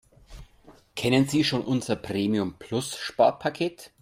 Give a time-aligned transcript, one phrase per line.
[0.95, 3.91] Kennen Sie schon unser Premium-Plus-Sparpaket?